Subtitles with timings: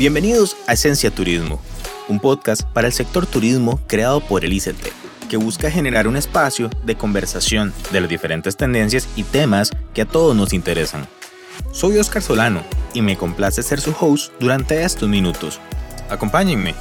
[0.00, 1.60] Bienvenidos a Esencia Turismo,
[2.08, 4.88] un podcast para el sector turismo creado por el ICT,
[5.28, 10.06] que busca generar un espacio de conversación de las diferentes tendencias y temas que a
[10.06, 11.06] todos nos interesan.
[11.70, 12.62] Soy Oscar Solano
[12.94, 15.60] y me complace ser su host durante estos minutos.
[16.08, 16.74] Acompáñenme.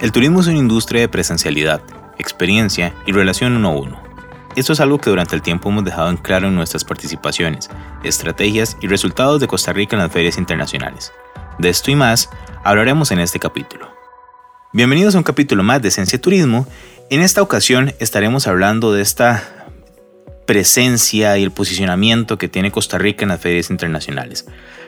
[0.00, 1.82] El turismo es una industria de presencialidad,
[2.18, 4.01] experiencia y relación uno a uno
[4.56, 7.70] esto es algo que durante el tiempo hemos dejado en claro en nuestras participaciones,
[8.04, 11.12] estrategias y resultados de Costa Rica en las ferias internacionales.
[11.58, 12.28] De esto y más
[12.64, 13.88] hablaremos en este capítulo.
[14.72, 16.66] Bienvenidos a un capítulo más de Esencia Turismo.
[17.10, 19.42] En esta ocasión estaremos hablando de esta
[20.46, 24.46] presencia y el posicionamiento que tiene Costa Rica en las ferias internacionales.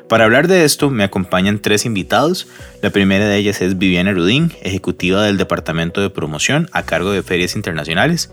[0.08, 2.46] Para hablar de esto me acompañan tres invitados.
[2.82, 7.22] La primera de ellas es Viviana Rudín, ejecutiva del Departamento de Promoción a cargo de
[7.22, 8.30] Ferias Internacionales.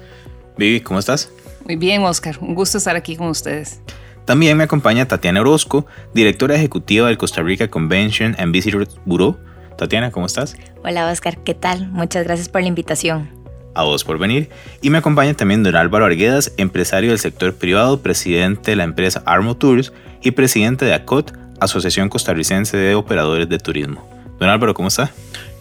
[0.57, 1.31] Vivi, ¿cómo estás?
[1.65, 2.37] Muy bien, Oscar.
[2.41, 3.81] Un gusto estar aquí con ustedes.
[4.25, 9.37] También me acompaña Tatiana Orozco, directora ejecutiva del Costa Rica Convention and Visitors Bureau.
[9.77, 10.55] Tatiana, ¿cómo estás?
[10.83, 11.37] Hola, Oscar.
[11.43, 11.89] ¿Qué tal?
[11.89, 13.29] Muchas gracias por la invitación.
[13.73, 14.49] A vos por venir.
[14.81, 19.23] Y me acompaña también don Álvaro Arguedas, empresario del sector privado, presidente de la empresa
[19.25, 24.07] Armo Tours y presidente de ACOT, Asociación Costarricense de Operadores de Turismo.
[24.39, 25.11] Don Álvaro, ¿cómo está?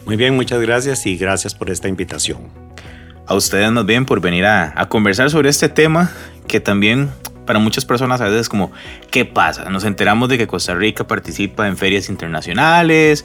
[0.04, 2.69] Muy bien, muchas gracias y gracias por esta invitación
[3.30, 6.10] a ustedes más bien por venir a, conversar sobre este tema
[6.48, 7.10] que también
[7.46, 8.72] para muchas personas a veces es como,
[9.12, 9.70] ¿qué pasa?
[9.70, 13.24] Nos enteramos de que Costa Rica participa en ferias internacionales,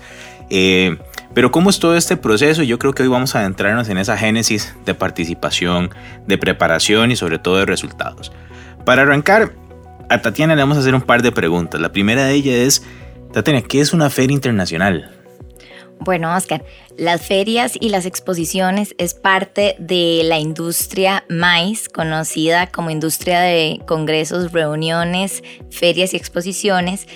[0.52, 0.98] eh,
[1.34, 2.62] pero ¿cómo es todo este proceso?
[2.62, 5.90] Yo creo que hoy vamos a adentrarnos en esa génesis de participación,
[6.28, 8.32] de preparación y sobre todo de resultados.
[8.86, 9.54] Para arrancar,
[10.10, 11.82] a Tatiana le vamos a hacer un par de preguntas.
[11.82, 12.84] La primera de ellas es,
[13.34, 15.15] Tatiana, ¿qué es una feria internacional?
[16.00, 16.64] Bueno, Oscar,
[16.98, 23.82] las ferias y las exposiciones es parte de la industria MAIS, conocida como industria de
[23.88, 27.08] congresos, reuniones, ferias y exposiciones,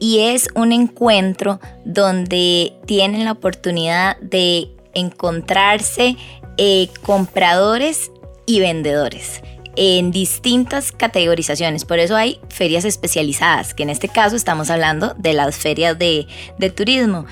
[0.00, 6.16] y es un encuentro donde tienen la oportunidad de encontrarse
[6.56, 8.10] eh, compradores
[8.46, 9.42] y vendedores
[9.76, 11.84] en distintas categorizaciones.
[11.84, 16.26] Por eso hay ferias especializadas, que en este caso estamos hablando de las ferias de,
[16.58, 17.26] de turismo.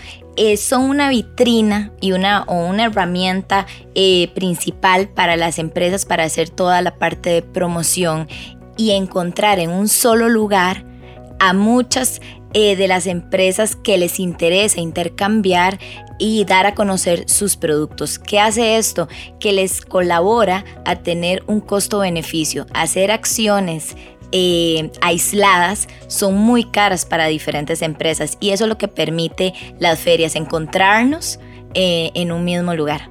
[0.59, 6.51] Son una vitrina y una, o una herramienta eh, principal para las empresas para hacer
[6.51, 8.29] toda la parte de promoción
[8.77, 10.85] y encontrar en un solo lugar
[11.39, 12.21] a muchas
[12.55, 15.79] eh, de las empresas que les interesa intercambiar
[16.19, 18.19] y dar a conocer sus productos.
[18.19, 19.09] ¿Qué hace esto?
[19.39, 23.95] Que les colabora a tener un costo-beneficio, hacer acciones
[24.33, 29.99] eh, aisladas son muy caras para diferentes empresas y eso es lo que permite las
[29.99, 31.39] ferias encontrarnos
[31.75, 33.11] eh, en un mismo lugar.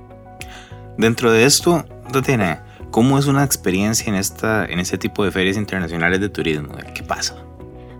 [0.97, 5.57] Dentro de esto, Tatiana, ¿cómo es una experiencia en, esta, en este tipo de ferias
[5.57, 6.75] internacionales de turismo?
[6.93, 7.35] ¿Qué pasa?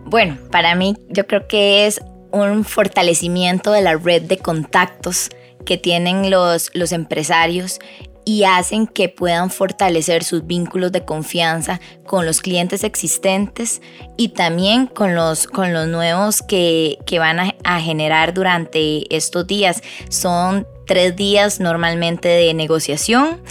[0.05, 1.99] Bueno, para mí yo creo que es
[2.31, 5.29] un fortalecimiento de la red de contactos
[5.65, 7.79] que tienen los, los empresarios
[8.25, 13.81] y hacen que puedan fortalecer sus vínculos de confianza con los clientes existentes
[14.17, 19.81] y también con los, con los nuevos que, van a, generar durante estos días.
[20.09, 23.41] Son tres días normalmente de negociación.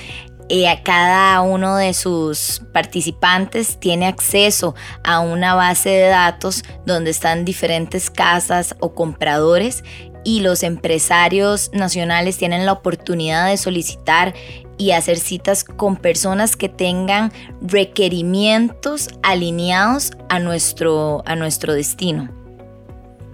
[0.50, 7.46] Eh, cada uno de sus participantes tiene acceso a una base de datos donde están
[7.46, 9.82] diferentes casas o compradores
[10.24, 14.34] y los empresarios nacionales tienen la oportunidad de solicitar
[14.78, 22.30] y hacer citas con personas que tengan requerimientos alineados a nuestro, a nuestro destino.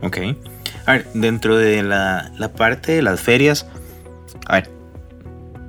[0.02, 0.18] Ok.
[0.86, 3.66] A ver, dentro de la, la parte de las ferias,
[4.46, 4.70] a ver,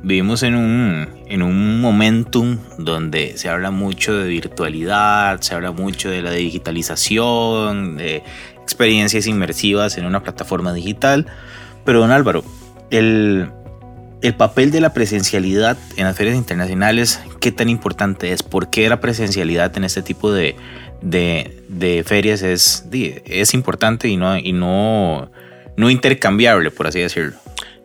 [0.03, 6.09] vivimos en un, en un momentum donde se habla mucho de virtualidad, se habla mucho
[6.09, 8.23] de la digitalización, de
[8.61, 11.27] experiencias inmersivas en una plataforma digital.
[11.85, 12.43] Pero don Álvaro,
[12.89, 13.51] el,
[14.21, 18.43] el papel de la presencialidad en las ferias internacionales, ¿qué tan importante es?
[18.43, 20.55] ¿Por qué la presencialidad en este tipo de,
[21.01, 25.31] de, ferias es, es importante y, no, y no,
[25.75, 27.33] no intercambiable, por así decirlo?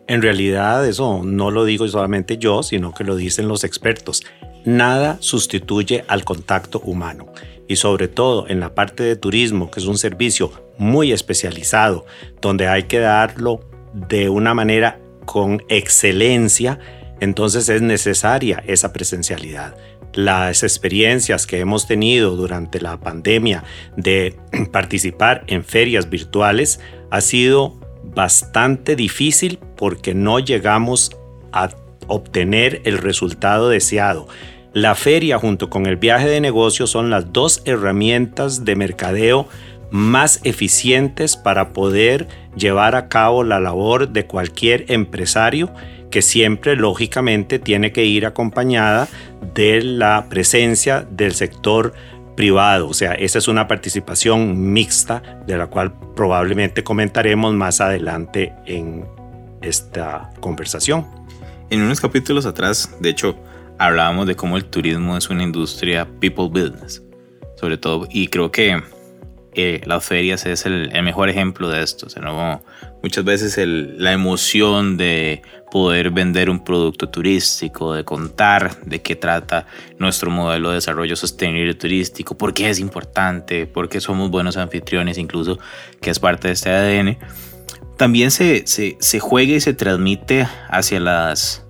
[0.07, 4.23] En realidad eso no lo digo solamente yo, sino que lo dicen los expertos.
[4.63, 7.27] Nada sustituye al contacto humano
[7.67, 12.05] y sobre todo en la parte de turismo, que es un servicio muy especializado,
[12.41, 13.59] donde hay que darlo
[13.93, 16.79] de una manera con excelencia,
[17.19, 19.75] entonces es necesaria esa presencialidad.
[20.13, 23.65] Las experiencias que hemos tenido durante la pandemia
[23.97, 24.35] de
[24.71, 26.79] participar en ferias virtuales
[27.11, 31.11] ha sido bastante difícil porque no llegamos
[31.51, 31.69] a
[32.07, 34.27] obtener el resultado deseado.
[34.73, 39.49] La feria junto con el viaje de negocio son las dos herramientas de mercadeo
[39.91, 45.71] más eficientes para poder llevar a cabo la labor de cualquier empresario
[46.09, 49.07] que siempre lógicamente tiene que ir acompañada
[49.53, 51.93] de la presencia del sector
[52.35, 52.87] privado.
[52.87, 59.05] O sea, esa es una participación mixta de la cual probablemente comentaremos más adelante en
[59.61, 61.05] esta conversación.
[61.69, 63.37] En unos capítulos atrás, de hecho,
[63.77, 67.03] hablábamos de cómo el turismo es una industria people business,
[67.55, 68.81] sobre todo, y creo que
[69.59, 72.05] eh, las ferias es el, mejor ejemplo de esto.
[72.05, 72.61] O sea, ¿no?
[73.01, 79.65] muchas veces la emoción de poder vender un producto turístico, de contar de qué trata
[79.97, 85.17] nuestro modelo de desarrollo sostenible turístico, por qué es importante, por qué somos buenos anfitriones,
[85.17, 85.57] incluso
[86.01, 87.17] que es parte de este ADN,
[87.97, 91.65] también se, se, juega y se transmite hacia las,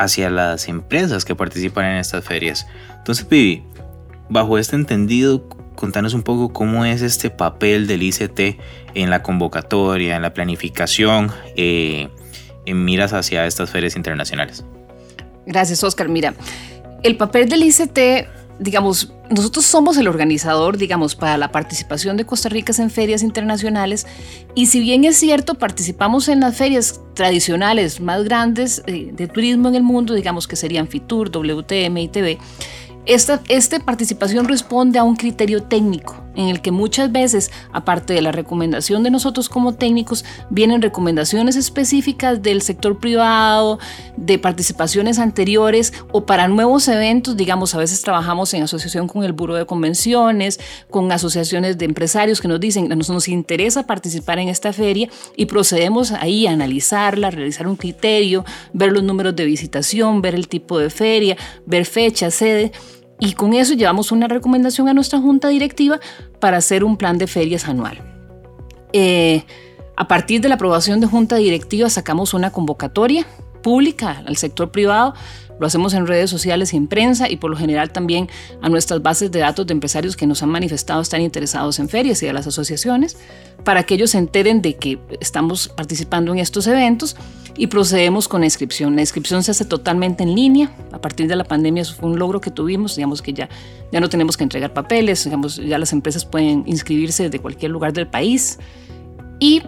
[0.00, 2.66] hacia las empresas que participan en estas ferias.
[2.98, 3.62] Entonces, Pibi,
[4.28, 8.58] bajo este entendido, contanos un poco cómo es este papel del ICT
[8.94, 12.08] en la convocatoria, en la planificación, eh,
[12.66, 14.64] en miras hacia estas ferias internacionales.
[15.46, 16.08] Gracias, Oscar.
[16.08, 16.34] Mira,
[17.02, 18.28] el papel del ICT,
[18.58, 24.06] digamos, nosotros somos el organizador, digamos, para la participación de Costa Rica en ferias internacionales
[24.54, 29.68] y si bien es cierto, participamos en las ferias tradicionales más grandes eh, de turismo
[29.68, 32.38] en el mundo, digamos que serían FITUR, WTM, ITV,
[33.06, 38.22] esta, esta, participación responde a un criterio técnico en el que muchas veces, aparte de
[38.22, 43.78] la recomendación de nosotros como técnicos, vienen recomendaciones específicas del sector privado,
[44.16, 49.32] de participaciones anteriores o para nuevos eventos, digamos, a veces trabajamos en asociación con el
[49.32, 50.58] Buro de Convenciones,
[50.90, 55.46] con asociaciones de empresarios que nos dicen, nos, nos interesa participar en esta feria y
[55.46, 60.78] procedemos ahí a analizarla, realizar un criterio, ver los números de visitación, ver el tipo
[60.78, 61.36] de feria,
[61.66, 62.72] ver fecha, sede
[63.24, 65.98] y con eso llevamos una recomendación a nuestra junta directiva
[66.40, 68.02] para hacer un plan de ferias anual.
[68.92, 69.44] Eh,
[69.96, 73.26] a partir de la aprobación de junta directiva sacamos una convocatoria
[73.62, 75.14] pública al sector privado
[75.58, 78.28] lo hacemos en redes sociales y en prensa y por lo general también
[78.60, 82.22] a nuestras bases de datos de empresarios que nos han manifestado estar interesados en ferias
[82.22, 83.16] y a las asociaciones
[83.62, 87.16] para que ellos se enteren de que estamos participando en estos eventos
[87.56, 88.96] y procedemos con la inscripción.
[88.96, 90.72] La inscripción se hace totalmente en línea.
[90.92, 93.48] A partir de la pandemia fue un logro que tuvimos, digamos que ya,
[93.92, 97.92] ya no tenemos que entregar papeles, digamos, ya las empresas pueden inscribirse de cualquier lugar
[97.92, 98.58] del país.
[99.38, 99.62] Y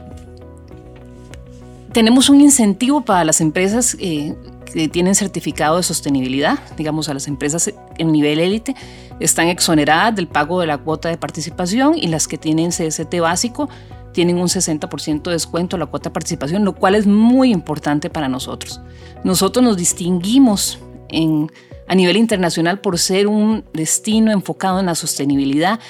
[1.92, 4.34] tenemos un incentivo para las empresas eh,
[4.72, 8.74] que tienen certificado de sostenibilidad, digamos a las empresas en nivel élite,
[9.20, 13.68] están exoneradas del pago de la cuota de participación y las que tienen CST básico
[14.12, 18.08] tienen un 60% de descuento a la cuota de participación, lo cual es muy importante
[18.08, 18.80] para nosotros.
[19.24, 20.78] Nosotros nos distinguimos
[21.08, 21.50] en,
[21.86, 25.80] a nivel internacional por ser un destino enfocado en la sostenibilidad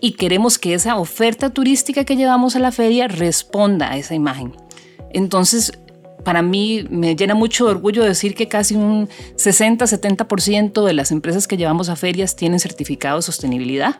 [0.00, 4.52] y queremos que esa oferta turística que llevamos a la feria responda a esa imagen.
[5.10, 5.72] Entonces,
[6.24, 11.56] para mí me llena mucho orgullo decir que casi un 60-70% de las empresas que
[11.56, 13.96] llevamos a ferias tienen certificado de sostenibilidad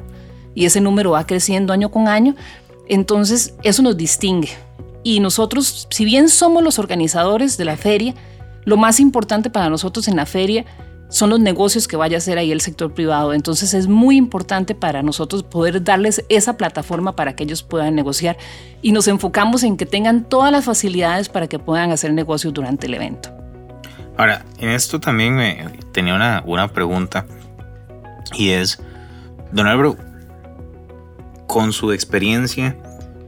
[0.55, 2.35] y ese número va creciendo año con año.
[2.88, 4.50] Entonces, eso nos distingue.
[5.03, 8.15] Y nosotros, si bien somos los organizadores de la feria,
[8.65, 10.65] lo más importante para nosotros en la feria
[11.14, 13.34] son los negocios que vaya a hacer ahí el sector privado.
[13.34, 18.36] Entonces es muy importante para nosotros poder darles esa plataforma para que ellos puedan negociar
[18.82, 22.89] y nos enfocamos en que tengan todas las facilidades para que puedan hacer negocios durante
[22.89, 23.31] el evento.
[24.17, 27.27] Ahora, en esto también me tenía una, una pregunta
[28.36, 28.82] y es,
[29.53, 29.96] don Álvaro,
[31.46, 32.77] con su experiencia,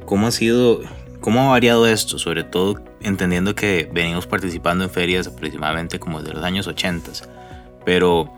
[0.07, 0.81] ¿cómo ha sido,
[1.21, 2.19] cómo ha variado esto?
[2.19, 7.46] Sobre todo entendiendo que venimos participando en ferias aproximadamente como desde los años 80
[7.87, 8.29] pero,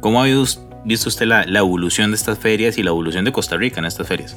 [0.00, 3.78] ¿cómo ha visto usted la, evolución de estas ferias y la evolución de Costa Rica
[3.78, 4.34] en estas ferias?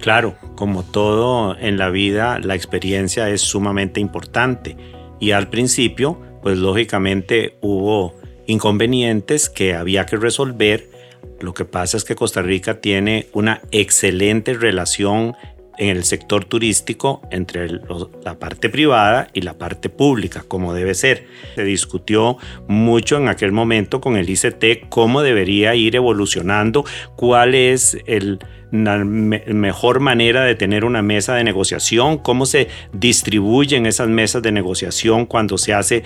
[0.00, 4.76] Claro, como todo en la vida, la experiencia es sumamente importante.
[5.18, 8.14] Y al principio, pues lógicamente hubo
[8.46, 10.88] inconvenientes que había que resolver.
[11.40, 15.34] Lo que pasa es que Costa Rica tiene una excelente relación
[15.78, 17.68] en el sector turístico entre
[18.24, 21.26] la parte privada y la parte pública, como debe ser.
[21.54, 26.84] Se discutió mucho en aquel momento con el ICT cómo debería ir evolucionando,
[27.16, 28.40] cuál es el,
[28.72, 34.52] la mejor manera de tener una mesa de negociación, cómo se distribuyen esas mesas de
[34.52, 36.02] negociación cuando se hace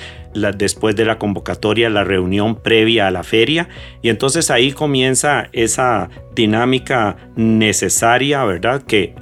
[0.57, 3.69] después de la convocatoria, la reunión previa a la feria.
[4.02, 8.83] Y entonces ahí comienza esa dinámica necesaria, ¿verdad?
[8.83, 9.14] Que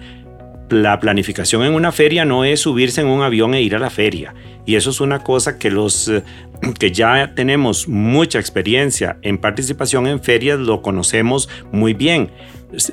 [0.71, 3.91] la planificación en una feria no es subirse en un avión e ir a la
[3.91, 4.35] feria.
[4.67, 6.23] Y eso es una cosa que los eh,
[6.79, 12.31] que ya tenemos mucha experiencia en participación en ferias lo conocemos muy bien.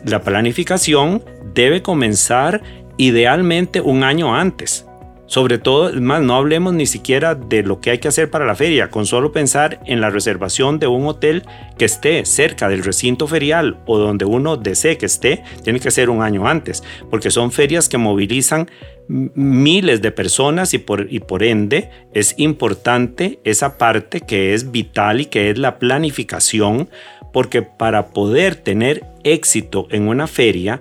[0.05, 2.63] la planificación debe comenzar
[2.97, 4.86] idealmente un año antes.
[5.27, 8.55] Sobre todo, más, no hablemos ni siquiera de lo que hay que hacer para la
[8.55, 11.43] feria, con solo pensar en la reservación de un hotel
[11.77, 16.09] que esté cerca del recinto ferial o donde uno desee que esté, tiene que ser
[16.09, 18.71] un año antes, porque son ferias que movilizan
[19.09, 25.21] miles de personas y por, y por ende es importante esa parte que es vital
[25.21, 26.89] y que es la planificación,
[27.33, 30.79] porque para poder tener éxito en una feria,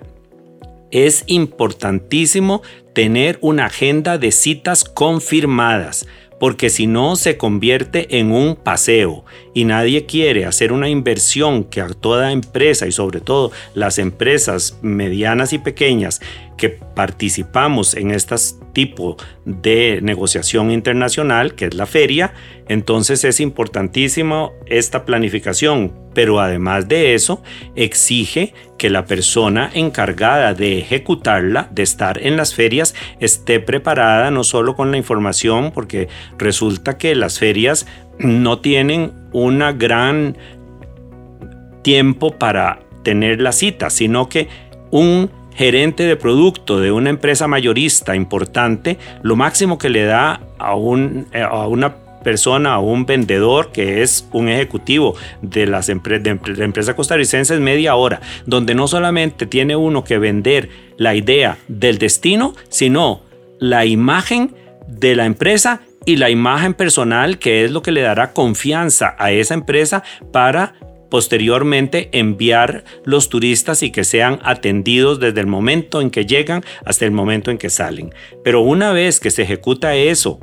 [0.91, 2.61] es importantísimo
[2.97, 6.07] tener una agenda de citas confirmadas,
[6.39, 9.23] porque si no se convierte en un paseo
[9.57, 14.77] y nadie quiere hacer una inversión que a toda empresa y sobre todo las empresas
[14.83, 16.21] medianas y pequeñas
[16.57, 18.35] que participamos en este
[18.73, 22.33] tipo de negociación internacional, que es la feria,
[22.67, 27.41] entonces es importantísimo esta planificación, pero además de eso
[27.75, 34.43] exige que la persona encargada de ejecutarla, de estar en las ferias, esté preparada no
[34.43, 37.87] solo con la información, porque resulta que las ferias
[38.19, 40.37] no tienen una gran
[41.83, 44.47] tiempo para tener la cita, sino que
[44.91, 50.75] un gerente de producto de una empresa mayorista importante, lo máximo que le da a,
[50.75, 56.63] un, a una persona, a un vendedor que es un ejecutivo de las empresas de
[56.63, 61.97] empresa costarricense es media hora, donde no solamente tiene uno que vender la idea del
[61.97, 63.21] destino, sino
[63.59, 64.53] la imagen
[64.87, 69.33] de la empresa y la imagen personal, que es lo que le dará confianza a
[69.33, 70.73] esa empresa para
[71.11, 77.03] posteriormente enviar los turistas y que sean atendidos desde el momento en que llegan hasta
[77.03, 78.13] el momento en que salen.
[78.41, 80.39] Pero una vez que se ejecuta eso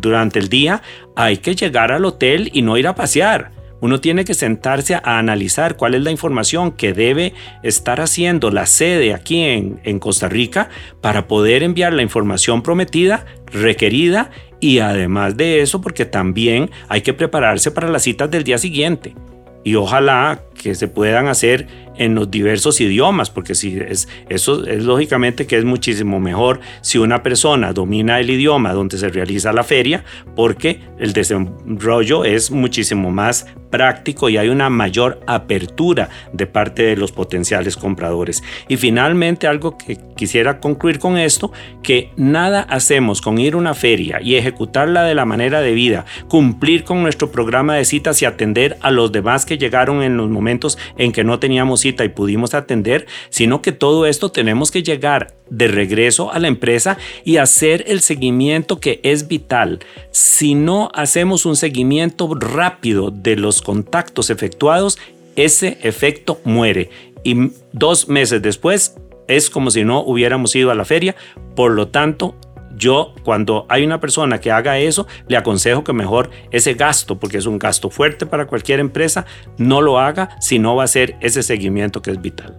[0.00, 0.82] durante el día,
[1.14, 5.18] hay que llegar al hotel y no ir a pasear uno tiene que sentarse a
[5.18, 7.34] analizar cuál es la información que debe
[7.64, 10.70] estar haciendo la sede aquí en, en Costa Rica
[11.00, 17.12] para poder enviar la información prometida, requerida y además de eso porque también hay que
[17.12, 19.16] prepararse para las citas del día siguiente.
[19.64, 24.84] Y ojalá que se puedan hacer en los diversos idiomas, porque si es, eso es
[24.84, 29.64] lógicamente que es muchísimo mejor si una persona domina el idioma donde se realiza la
[29.64, 36.82] feria, porque el desarrollo es muchísimo más práctico y hay una mayor apertura de parte
[36.84, 38.44] de los potenciales compradores.
[38.68, 41.50] Y finalmente algo que quisiera concluir con esto,
[41.82, 46.84] que nada hacemos con ir a una feria y ejecutarla de la manera debida, cumplir
[46.84, 50.78] con nuestro programa de citas y atender a los demás que llegaron en los momentos
[50.98, 55.68] en que no teníamos y pudimos atender, sino que todo esto tenemos que llegar de
[55.68, 59.80] regreso a la empresa y hacer el seguimiento que es vital.
[60.10, 64.98] Si no hacemos un seguimiento rápido de los contactos efectuados,
[65.36, 66.90] ese efecto muere.
[67.24, 68.96] Y dos meses después
[69.28, 71.14] es como si no hubiéramos ido a la feria.
[71.54, 72.34] Por lo tanto,
[72.76, 77.38] yo cuando hay una persona que haga eso, le aconsejo que mejor ese gasto, porque
[77.38, 79.26] es un gasto fuerte para cualquier empresa,
[79.58, 82.58] no lo haga si no va a ser ese seguimiento que es vital.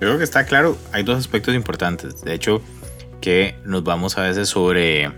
[0.00, 2.22] Yo creo que está claro, hay dos aspectos importantes.
[2.22, 2.62] De hecho,
[3.20, 5.10] que nos vamos a veces sobre,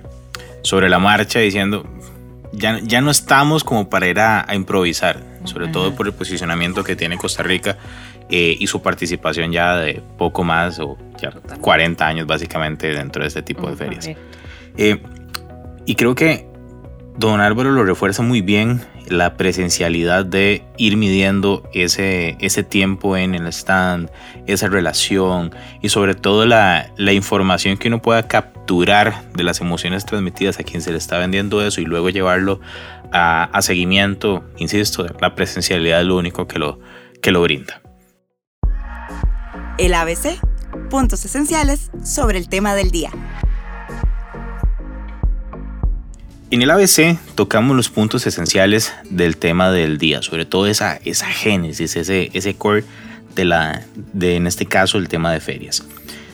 [0.63, 1.87] sobre la marcha diciendo,
[2.53, 6.97] ya, ya no estamos como para ir a, improvisar, sobre todo por el posicionamiento que
[6.97, 7.77] tiene Costa Rica
[8.31, 13.29] eh, y su participación ya de poco más o ya 40 años básicamente dentro de
[13.29, 14.09] este tipo de ferias.
[14.77, 15.03] Eh,
[15.85, 16.47] y creo que
[17.17, 23.35] don Álvaro lo refuerza muy bien la presencialidad de ir midiendo ese, ese tiempo en
[23.35, 24.09] el stand,
[24.47, 30.07] esa relación y sobre todo la, la, información que uno pueda capturar de las emociones
[30.07, 32.61] transmitidas a quien se le está vendiendo eso y luego llevarlo
[33.13, 34.45] a, a seguimiento.
[34.59, 36.79] Insisto, la presencialidad es lo único que lo,
[37.21, 37.83] que lo brinda.
[39.79, 40.39] El ABC,
[40.91, 43.11] puntos esenciales sobre el tema del día.
[46.51, 51.27] En el ABC tocamos los puntos esenciales del tema del día, sobre todo esa, esa
[51.27, 52.85] génesis, ese, ese core
[53.35, 55.85] de, la, de, en este caso, el tema de ferias.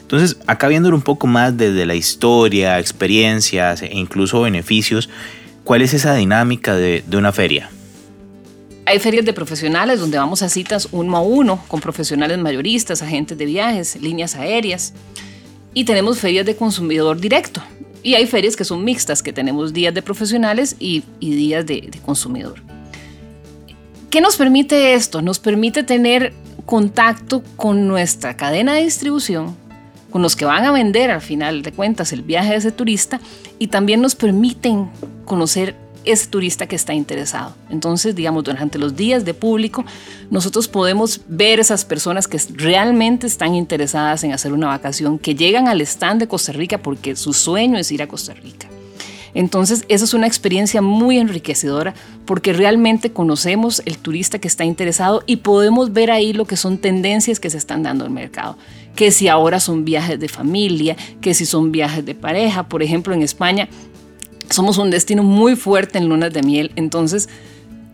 [0.00, 5.10] Entonces, acá viéndolo un poco más desde la historia, experiencias e incluso beneficios,
[5.64, 7.70] ¿cuál es esa dinámica de, de una feria?
[8.88, 13.36] Hay ferias de profesionales donde vamos a citas uno a uno con profesionales mayoristas, agentes
[13.36, 14.94] de viajes, líneas aéreas.
[15.74, 17.60] Y tenemos ferias de consumidor directo,
[18.06, 22.62] y hay ferias que son mixtas, que tenemos días de profesionales y, días de, consumidor.
[24.10, 25.20] ¿Qué nos permite esto?
[25.20, 26.32] Nos permite tener
[26.64, 29.56] contacto con nuestra cadena de distribución,
[30.12, 33.20] con los que van a vender al final de cuentas el viaje de ese turista
[33.58, 34.88] y también nos permiten
[35.24, 35.74] conocer
[36.06, 37.54] ese turista que está interesado.
[37.68, 39.84] Entonces, digamos, durante los días de público,
[40.30, 45.68] nosotros podemos ver esas personas que realmente están interesadas en hacer una vacación, que llegan
[45.68, 48.68] al stand de Costa Rica porque su sueño es ir a Costa Rica.
[49.36, 51.92] Entonces, eso es una experiencia muy enriquecedora
[52.24, 56.78] porque realmente conocemos el turista que está interesado y podemos ver ahí lo que son
[56.78, 58.56] tendencias que se están dando el mercado.
[58.94, 62.66] Que si ahora son viajes de familia, que si son viajes de pareja.
[62.66, 63.68] Por ejemplo, en España
[64.50, 66.72] somos un destino muy fuerte en lunas de miel.
[66.76, 67.28] Entonces,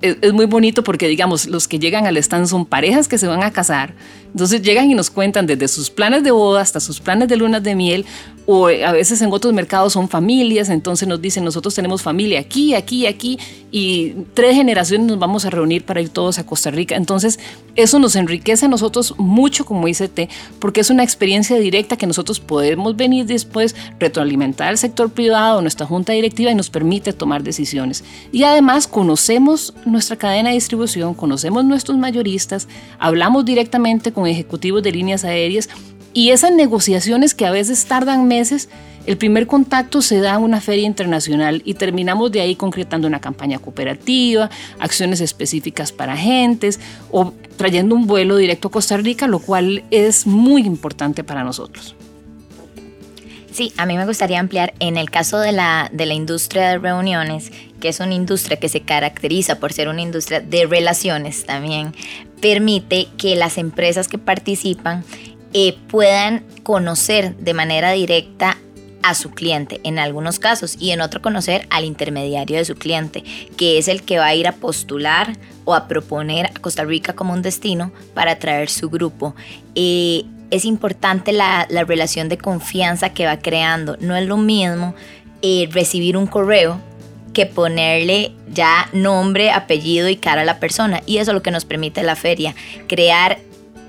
[0.02, 3.42] es, muy bonito porque, digamos, los que llegan al stand son parejas que se van
[3.42, 3.94] a casar.
[4.32, 7.62] Entonces llegan y nos cuentan desde sus planes de boda hasta sus planes de lunas
[7.62, 8.06] de miel,
[8.46, 12.74] o a veces en otros mercados son familias, entonces nos dicen, nosotros tenemos familia aquí,
[12.74, 13.38] aquí, aquí,
[13.70, 16.96] y tres generaciones nos vamos a reunir para ir todos a Costa Rica.
[16.96, 17.38] Entonces,
[17.76, 22.40] eso nos enriquece a nosotros mucho como ICT, porque es una experiencia directa que nosotros
[22.40, 28.02] podemos venir después, retroalimentar al sector privado, nuestra junta directiva, y nos permite tomar decisiones.
[28.32, 32.66] Y además conocemos nuestra cadena de distribución, conocemos nuestros mayoristas,
[32.98, 35.68] hablamos directamente con ejecutivos de líneas aéreas,
[36.14, 38.68] y esas negociaciones que a veces tardan meses,
[39.06, 43.20] el primer contacto se da en una feria internacional y terminamos de ahí concretando una
[43.20, 46.78] campaña cooperativa, acciones específicas para agentes
[47.10, 51.96] o trayendo un vuelo directo a Costa Rica, lo cual es muy importante para nosotros.
[53.52, 56.78] Sí, a mí me gustaría ampliar en el caso de la, de la industria de
[56.78, 61.94] reuniones, que es una industria que se caracteriza por ser una industria de relaciones también,
[62.40, 65.04] permite que las empresas que participan
[65.52, 68.56] eh, puedan conocer de manera directa
[69.02, 73.22] a su cliente en algunos casos y en otro conocer al intermediario de su cliente,
[73.58, 77.12] que es el que va a ir a postular o a proponer a Costa Rica
[77.12, 79.34] como un destino para atraer su grupo.
[79.74, 83.96] Eh, es importante la, relación de confianza que va creando.
[84.00, 84.94] No es lo mismo
[85.40, 86.78] eh, recibir un correo
[87.32, 91.02] que ponerle ya nombre, apellido y cara a la persona.
[91.06, 92.54] Y eso es lo que nos permite la feria,
[92.86, 93.38] crear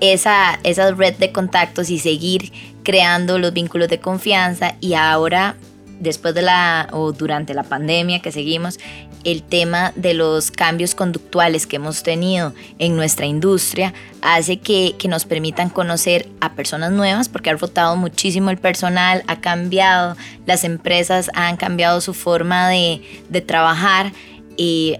[0.00, 2.50] esa, esa red de contactos y seguir
[2.82, 5.56] creando los vínculos de confianza y ahora
[6.00, 8.78] después de la o durante la pandemia que seguimos,
[9.24, 15.26] el tema de los cambios conductuales que hemos tenido en nuestra industria hace que, nos
[15.26, 21.30] permitan conocer a personas nuevas porque ha rotado muchísimo el personal, ha cambiado, las empresas
[21.34, 23.02] han cambiado su forma de,
[23.46, 24.12] trabajar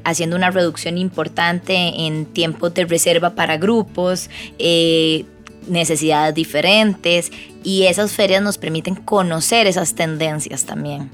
[0.05, 1.75] haciendo una reducción importante
[2.07, 5.25] en tiempos de reserva para grupos, eh,
[5.69, 7.31] necesidades diferentes
[7.63, 11.11] y esas ferias nos permiten conocer esas tendencias también.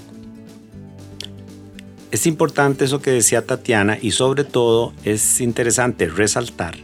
[2.11, 6.77] Es importante eso que decía Tatiana y sobre todo es interesante resaltar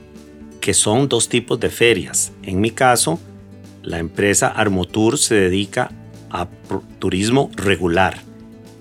[0.60, 2.32] que son dos tipos de ferias.
[2.44, 3.18] En mi caso,
[3.82, 5.90] la empresa Armotour se dedica
[6.30, 6.46] a
[7.00, 8.20] turismo regular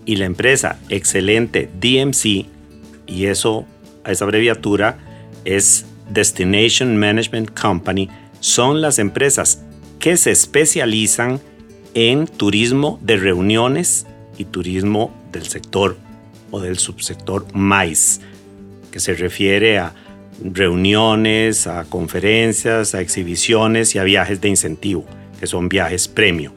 [0.05, 2.45] y la empresa excelente DMC
[3.07, 3.65] y eso,
[4.05, 4.99] esa abreviatura
[5.45, 8.07] es Destination Management Company,
[8.39, 9.63] son las empresas
[9.97, 11.39] que se especializan
[11.95, 14.05] en turismo de reuniones
[14.37, 16.04] y turismo del sector
[16.59, 18.21] del subsector MAIS,
[18.91, 19.93] que se refiere a
[20.43, 25.05] reuniones, a conferencias, a exhibiciones y a viajes de incentivo,
[25.39, 26.53] que son viajes premio.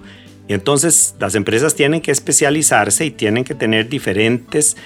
[0.49, 4.77] Y entonces las empresas tienen que especializarse y tienen que tener diferentes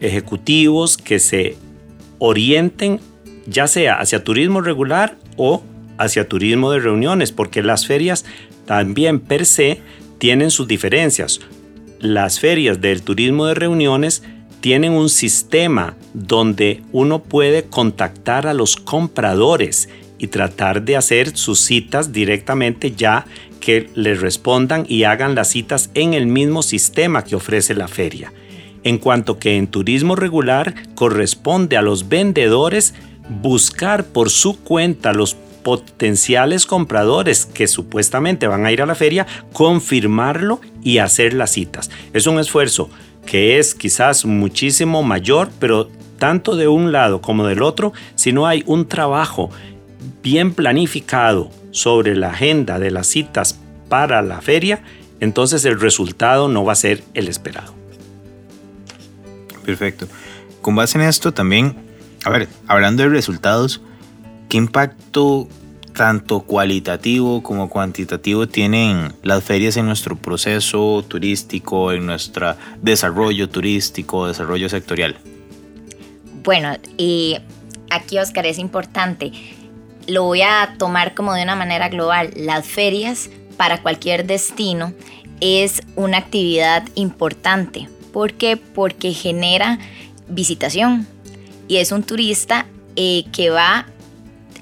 [0.00, 1.56] ejecutivos que se
[2.18, 3.00] orienten
[3.46, 5.62] ya sea hacia turismo regular o
[5.98, 8.24] hacia turismo de reuniones, porque las ferias
[8.66, 9.80] también per se
[10.18, 11.40] tienen sus diferencias.
[12.00, 14.22] Las ferias del turismo de reuniones
[14.62, 21.60] tienen un sistema donde uno puede contactar a los compradores y tratar de hacer sus
[21.60, 23.26] citas directamente ya
[23.60, 28.32] que les respondan y hagan las citas en el mismo sistema que ofrece la feria
[28.84, 32.94] en cuanto que en turismo regular corresponde a los vendedores
[33.28, 39.26] buscar por su cuenta los potenciales compradores que supuestamente van a ir a la feria,
[39.52, 41.90] confirmarlo y hacer las citas.
[42.12, 42.90] Es un esfuerzo
[43.26, 48.46] que es quizás muchísimo mayor, pero tanto de un lado como del otro, si no
[48.46, 49.50] hay un trabajo
[50.22, 53.58] bien planificado sobre la agenda de las citas
[53.88, 54.82] para la feria,
[55.20, 57.74] entonces el resultado no va a ser el esperado.
[59.64, 60.06] Perfecto.
[60.60, 61.76] Con base en esto también,
[62.24, 63.80] a ver, hablando de resultados,
[64.48, 65.48] ¿qué impacto
[65.94, 74.26] tanto cualitativo como cuantitativo tienen las ferias en nuestro proceso turístico, en nuestro desarrollo turístico,
[74.26, 75.16] desarrollo sectorial?
[76.42, 77.36] Bueno, y
[77.90, 79.32] aquí Oscar es importante,
[80.06, 84.92] lo voy a tomar como de una manera global, las ferias para cualquier destino
[85.40, 88.56] es una actividad importante ¿Por qué?
[88.56, 89.78] Porque genera
[90.28, 91.06] visitación.
[91.66, 93.86] Y es un turista eh, que va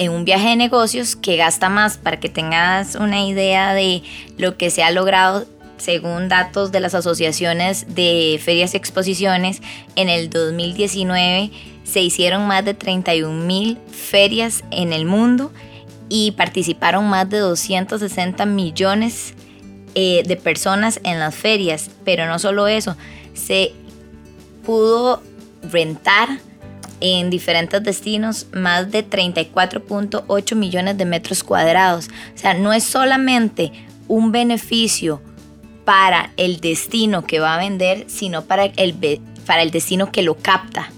[0.00, 4.02] en un viaje de negocios que gasta más para que tengas una idea de
[4.38, 9.60] lo que se ha logrado según datos de las asociaciones de ferias y exposiciones,
[9.96, 11.50] en el 2019
[11.84, 15.52] se hicieron más de 31 mil ferias en el mundo
[16.08, 19.34] y participaron más de 260 millones
[19.94, 21.90] eh, de personas en las ferias.
[22.06, 22.96] Pero no solo eso,
[23.34, 23.72] se
[24.64, 25.22] pudo
[25.62, 26.40] rentar
[27.00, 32.08] en diferentes destinos más de 34.8 millones de metros cuadrados.
[32.34, 33.72] O sea, no es solamente
[34.08, 35.22] un beneficio
[35.84, 40.36] para el destino que va a vender, sino para el, para el destino que lo
[40.36, 40.90] capta.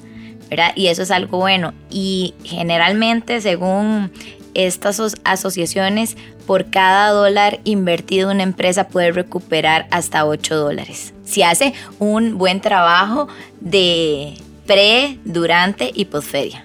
[0.51, 0.73] ¿verdad?
[0.75, 1.73] Y eso es algo bueno.
[1.89, 4.13] Y generalmente, según
[4.53, 11.15] estas asociaciones, por cada dólar invertido una empresa puede recuperar hasta 8 dólares.
[11.25, 13.29] Si hace un buen trabajo
[13.61, 14.35] de
[14.67, 16.65] pre, durante y posferia.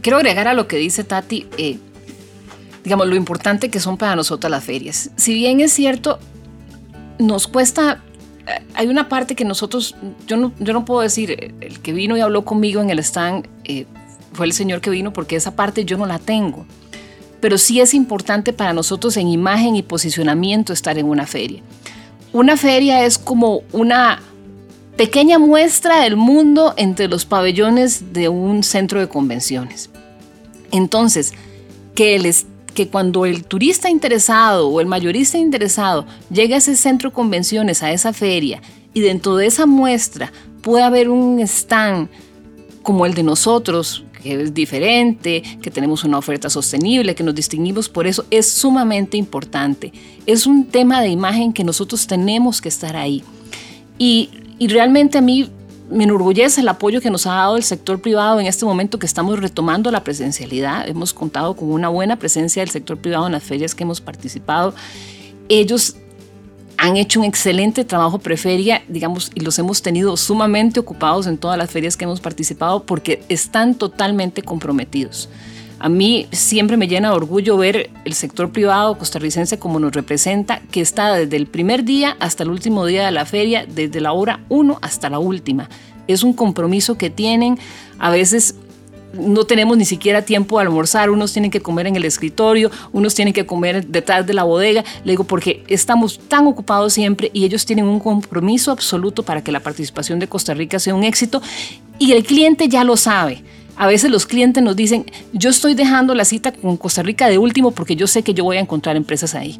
[0.00, 1.78] Quiero agregar a lo que dice Tati, eh,
[2.82, 5.10] digamos, lo importante que son para nosotros las ferias.
[5.16, 6.18] Si bien es cierto,
[7.18, 8.02] nos cuesta,
[8.46, 9.94] eh, hay una parte que nosotros,
[10.26, 13.46] yo no, yo no puedo decir, el que vino y habló conmigo en el stand
[13.64, 13.86] eh,
[14.32, 16.66] fue el señor que vino porque esa parte yo no la tengo.
[17.40, 21.60] Pero sí es importante para nosotros en imagen y posicionamiento estar en una feria.
[22.32, 24.22] Una feria es como una
[24.96, 29.90] pequeña muestra del mundo entre los pabellones de un centro de convenciones.
[30.70, 31.32] Entonces,
[31.94, 37.82] que, cuando el turista interesado o el mayorista interesado llegue a ese centro de convenciones,
[37.82, 38.62] a esa feria,
[38.94, 42.08] y dentro de esa muestra puede haber un stand
[42.82, 47.88] como el de nosotros, que es diferente, que tenemos una oferta sostenible, que nos distinguimos
[47.88, 49.92] por eso, es sumamente importante.
[50.26, 53.22] Es un tema de imagen que nosotros tenemos que estar ahí.
[53.98, 54.30] Y
[54.62, 55.50] y realmente a mí
[55.90, 59.06] me enorgullece el apoyo que nos ha dado el sector privado en este momento que
[59.06, 60.86] estamos retomando la presencialidad.
[60.88, 64.72] Hemos contado con una buena presencia del sector privado en las ferias que hemos participado.
[65.48, 65.96] Ellos
[66.76, 71.58] han hecho un excelente trabajo preferia, digamos, y los hemos tenido sumamente ocupados en todas
[71.58, 75.28] las ferias que hemos participado porque están totalmente comprometidos.
[75.82, 80.62] A mí siempre me llena de orgullo ver el sector privado costarricense como nos representa,
[80.70, 84.12] que está desde el primer día hasta el último día de la feria, desde la
[84.12, 85.68] hora 1 hasta la última.
[86.06, 87.58] Es un compromiso que tienen.
[87.98, 88.54] A veces
[89.12, 93.16] no tenemos ni siquiera tiempo de almorzar, unos tienen que comer en el escritorio, unos
[93.16, 97.44] tienen que comer detrás de la bodega, le digo porque estamos tan ocupados siempre y
[97.44, 101.42] ellos tienen un compromiso absoluto para que la participación de Costa Rica sea un éxito
[101.98, 103.42] y el cliente ya lo sabe.
[103.76, 107.38] A veces los clientes nos dicen, yo estoy dejando la cita con Costa Rica de
[107.38, 109.58] último porque yo sé que yo voy a encontrar empresas ahí.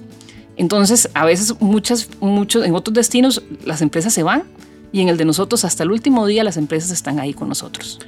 [0.56, 4.44] Entonces, a veces muchas, muchos, en otros destinos las empresas se van
[4.92, 7.98] y en el de nosotros hasta el último día las empresas están ahí con nosotros.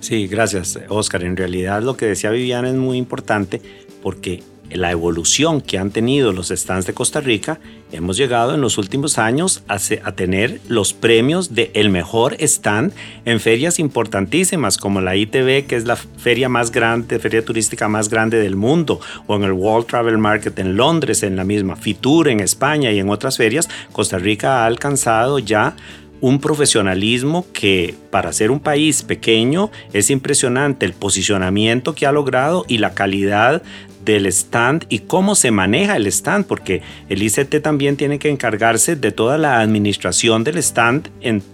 [0.00, 1.24] Sí, gracias, Oscar.
[1.24, 3.60] En realidad lo que decía Viviana es muy importante
[4.02, 4.42] porque
[4.74, 7.60] la evolución que han tenido los stands de Costa Rica,
[7.92, 9.78] hemos llegado en los últimos años a,
[10.12, 12.92] tener los premios de el mejor stand
[13.24, 18.08] en ferias importantísimas como la ITV, que es la feria más grande, feria turística más
[18.08, 22.28] grande del mundo, o en el World Travel Market en Londres, en la misma Fitur
[22.28, 23.68] en España y en otras ferias.
[23.92, 25.76] Costa Rica ha alcanzado ya
[26.22, 32.64] un profesionalismo que para ser un país pequeño es impresionante el posicionamiento que ha logrado
[32.68, 33.62] y la calidad
[34.04, 38.96] del stand y cómo se maneja el stand, porque el ICT también tiene que encargarse
[38.96, 41.08] de toda la administración del stand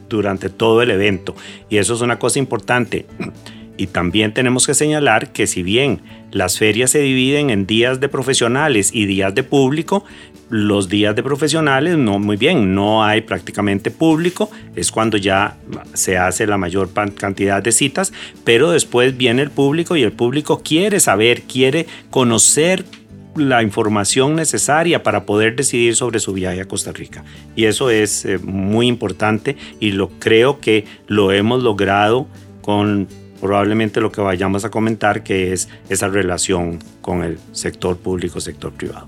[0.09, 1.35] durante todo el evento.
[1.69, 3.07] Y eso es una cosa importante.
[3.77, 6.01] Y también tenemos que señalar que si bien
[6.33, 10.05] las ferias se dividen en días de profesionales y días de público,
[10.51, 15.57] los días de profesionales no muy bien, no hay prácticamente público, es cuando ya
[15.95, 18.13] se hace la mayor cantidad de citas,
[18.45, 22.85] pero después viene el público y el público quiere saber, quiere conocer
[23.37, 27.25] la información necesaria para poder decidir sobre su viaje a Costa Rica.
[27.55, 32.27] Y eso es eh, muy importante y lo creo que lo hemos logrado
[32.63, 33.07] con
[33.41, 38.73] probablemente lo que vayamos a comentar, que es esa relación con el sector público, sector
[38.73, 39.07] privado.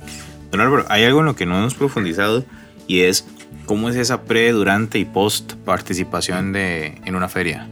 [0.51, 2.45] Don Álvaro, hay algo en lo que no hemos profundizado
[2.87, 3.27] y es
[3.67, 7.69] cómo es esa pre, durante y post participación de, en una feria.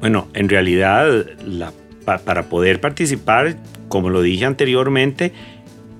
[0.00, 1.26] Bueno, en realidad,
[2.04, 3.56] para poder participar,
[3.88, 5.32] como lo dije anteriormente,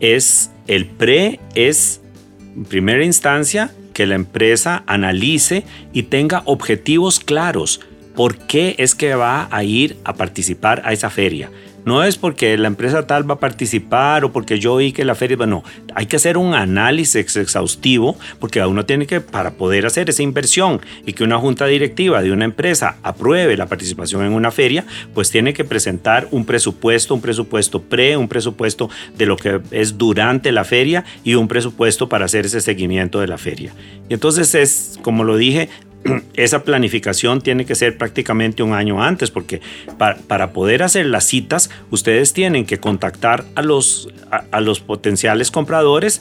[0.01, 2.01] es el pre, es
[2.55, 7.81] en primera instancia que la empresa analice y tenga objetivos claros
[8.19, 11.53] ¿por qué es que va a ir a participar a esa feria?
[11.89, 15.15] No es porque la empresa tal va a participar o porque yo vi que la
[15.15, 20.11] feria, bueno, hay que hacer un análisis exhaustivo porque uno tiene que, para poder hacer
[20.11, 24.51] esa inversión y que una junta directiva de una empresa apruebe la participación en una
[24.51, 29.59] feria, pues tiene que presentar un presupuesto, un presupuesto pre, un presupuesto de lo que
[29.71, 33.73] es durante la feria y un presupuesto para hacer ese seguimiento de la feria.
[34.11, 35.71] Y entonces es, como lo dije,
[36.35, 39.61] esa planificación tiene que ser prácticamente un año antes, porque
[39.97, 46.21] para, poder hacer las citas, ustedes tienen que contactar a los, a, los potenciales compradores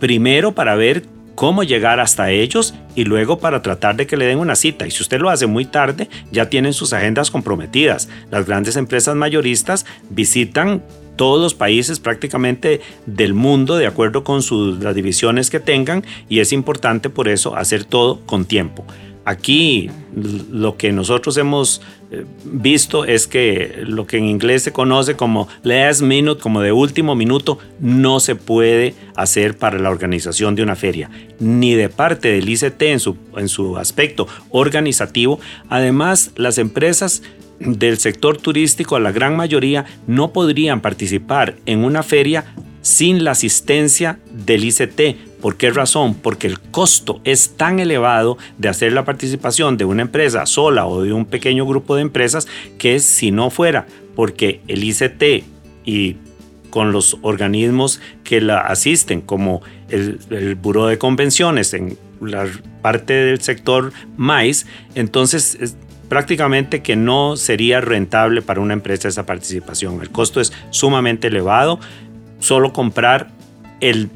[0.00, 1.04] primero para ver
[1.34, 4.86] cómo llegar hasta ellos y luego para tratar de que le den una cita.
[4.86, 8.08] Y si usted lo hace muy tarde, ya tienen sus agendas comprometidas.
[8.30, 10.82] Las grandes empresas mayoristas visitan
[11.16, 16.40] todos los países prácticamente del mundo de acuerdo con sus, las divisiones que tengan y
[16.40, 18.84] es importante por eso hacer todo con tiempo.
[19.24, 19.88] Aquí
[20.50, 21.80] lo que nosotros hemos
[22.10, 26.72] eh, visto es que lo que en inglés se conoce como last minute, como de
[26.72, 31.08] último minuto, no se puede hacer para la organización de una feria,
[31.38, 35.38] ni de parte del ICT en su, en su aspecto organizativo.
[35.68, 37.22] Además, las empresas
[37.60, 42.44] del sector turístico, la gran mayoría, no podrían participar en una feria
[42.82, 46.14] sin la asistencia del ICT ¿Por qué razón?
[46.14, 51.02] Porque el costo es tan elevado de hacer la participación de una empresa sola o
[51.02, 52.46] de un pequeño grupo de empresas
[52.78, 55.44] que si no fuera porque el ICT
[55.84, 56.16] y
[56.70, 62.46] con los organismos que la asisten, como el, el Buró de Convenciones en la
[62.80, 65.76] parte del sector maíz, entonces
[66.08, 70.00] prácticamente que no sería rentable para una empresa esa participación.
[70.02, 71.80] El costo es sumamente elevado.
[72.38, 73.30] Solo comprar
[73.80, 74.10] el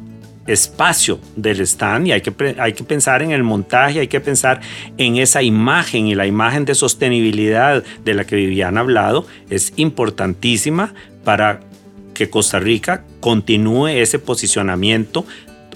[0.47, 4.61] espacio del stand y hay que, hay que pensar en el montaje, hay que pensar
[4.97, 9.73] en esa imagen y la imagen de sostenibilidad de la que Viviana ha hablado es
[9.77, 11.61] importantísima para
[12.15, 15.27] que Costa Rica continúe ese posicionamiento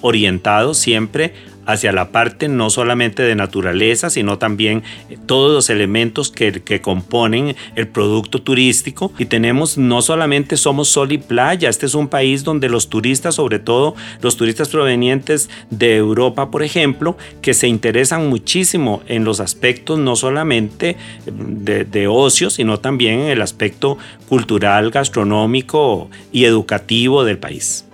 [0.01, 1.35] orientado siempre
[1.73, 6.81] hacia la parte no solamente de naturaleza, sino también eh, todos los elementos que, que,
[6.81, 9.13] componen el producto turístico.
[9.19, 13.35] Y tenemos, no solamente somos sol y playa, este es un país donde los turistas,
[13.35, 19.41] sobre todo los turistas provenientes de Europa, por ejemplo, que se interesan muchísimo en los
[19.41, 27.25] aspectos no solamente de, de ocio, sino también en el aspecto cultural, gastronómico y educativo
[27.25, 27.85] del país.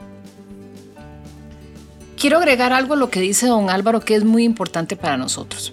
[2.16, 5.72] Quiero agregar algo a lo que dice don Álvaro que es muy importante para nosotros.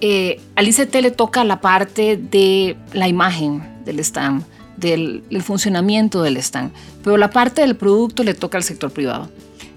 [0.00, 4.44] Eh, al ICT le toca la parte de la imagen del stand,
[4.76, 9.28] del, funcionamiento del stand, pero la parte del producto le toca al sector privado.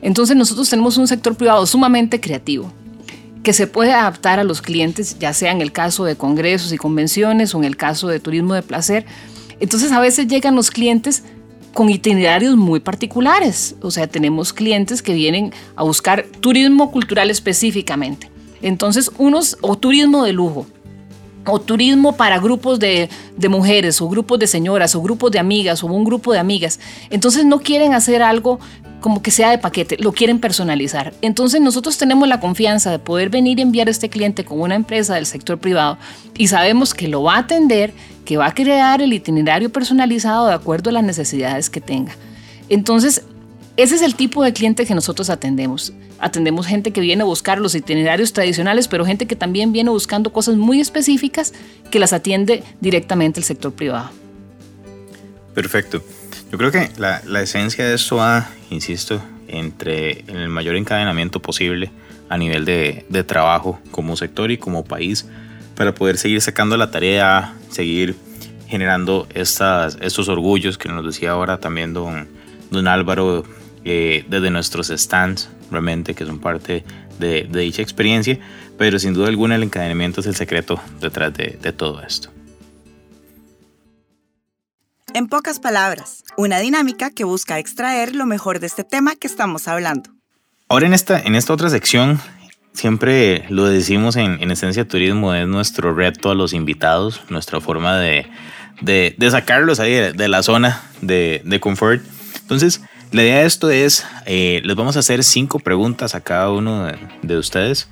[0.01, 2.71] Entonces nosotros tenemos un sector privado sumamente creativo,
[3.43, 6.77] que se puede adaptar a los clientes, ya sea en el caso de congresos y
[6.77, 9.05] convenciones o en el caso de turismo de placer.
[9.59, 11.23] Entonces a veces llegan los clientes
[11.73, 13.75] con itinerarios muy particulares.
[13.81, 18.29] O sea, tenemos clientes que vienen a buscar turismo cultural específicamente.
[18.61, 20.67] Entonces, unos, o turismo de lujo,
[21.45, 25.83] o turismo para grupos de, de, mujeres, o grupos de señoras, o grupos de amigas,
[25.83, 26.79] o un grupo de amigas.
[27.09, 28.59] Entonces, no quieren hacer algo
[29.01, 31.13] como que sea de paquete, lo quieren personalizar.
[31.21, 34.75] Entonces, nosotros tenemos la confianza de poder venir y enviar a este cliente con una
[34.75, 35.97] empresa del sector privado
[36.37, 40.53] y sabemos que lo va a atender que va a crear el itinerario personalizado de
[40.53, 42.15] acuerdo a las necesidades que tenga.
[42.69, 43.23] Entonces,
[43.77, 45.93] ese es el tipo de cliente que nosotros atendemos.
[46.19, 50.31] Atendemos gente que viene a buscar los itinerarios tradicionales, pero gente que también viene buscando
[50.31, 51.53] cosas muy específicas
[51.89, 54.11] que las atiende directamente el sector privado.
[55.55, 56.03] Perfecto.
[56.51, 61.91] Yo creo que la, esencia de esto va, insisto, entre el mayor encadenamiento posible
[62.27, 65.25] a nivel de, de trabajo como sector y como país
[65.75, 68.17] para poder seguir sacando la tarea, seguir
[68.67, 72.27] generando estas, estos orgullos que nos decía ahora también don,
[72.69, 73.45] don Álvaro
[73.85, 76.83] eh, desde nuestros stands, realmente que son parte
[77.17, 78.39] de, dicha experiencia,
[78.77, 82.29] pero sin duda alguna el encadenamiento es el secreto detrás de, de todo esto.
[85.13, 89.67] En pocas palabras, una dinámica que busca extraer lo mejor de este tema que estamos
[89.67, 90.09] hablando.
[90.69, 92.21] Ahora en esta, en esta otra sección
[92.71, 98.25] siempre lo decimos en, Esencia Turismo, es nuestro reto a los invitados, nuestra forma de,
[99.29, 102.01] sacarlos ahí de, la zona de, confort.
[102.43, 106.49] Entonces, la idea de esto es, eh, les vamos a hacer cinco preguntas a cada
[106.51, 106.89] uno
[107.21, 107.89] de, ustedes